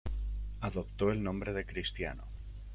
[0.61, 2.23] Adoptó el nombre de Cristiano.